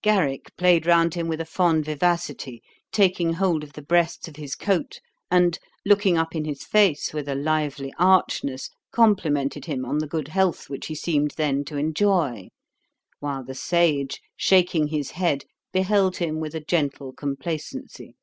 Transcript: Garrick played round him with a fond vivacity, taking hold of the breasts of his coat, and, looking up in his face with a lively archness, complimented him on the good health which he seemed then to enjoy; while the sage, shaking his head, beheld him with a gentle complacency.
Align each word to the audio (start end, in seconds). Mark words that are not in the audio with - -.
Garrick 0.00 0.56
played 0.56 0.86
round 0.86 1.12
him 1.12 1.28
with 1.28 1.38
a 1.38 1.44
fond 1.44 1.84
vivacity, 1.84 2.62
taking 2.92 3.34
hold 3.34 3.62
of 3.62 3.74
the 3.74 3.82
breasts 3.82 4.26
of 4.26 4.36
his 4.36 4.54
coat, 4.54 5.02
and, 5.30 5.58
looking 5.84 6.16
up 6.16 6.34
in 6.34 6.46
his 6.46 6.64
face 6.64 7.12
with 7.12 7.28
a 7.28 7.34
lively 7.34 7.92
archness, 7.98 8.70
complimented 8.90 9.66
him 9.66 9.84
on 9.84 9.98
the 9.98 10.06
good 10.08 10.28
health 10.28 10.70
which 10.70 10.86
he 10.86 10.94
seemed 10.94 11.32
then 11.32 11.62
to 11.62 11.76
enjoy; 11.76 12.48
while 13.20 13.44
the 13.44 13.54
sage, 13.54 14.22
shaking 14.34 14.86
his 14.86 15.10
head, 15.10 15.44
beheld 15.74 16.16
him 16.16 16.40
with 16.40 16.54
a 16.54 16.60
gentle 16.64 17.12
complacency. 17.12 18.16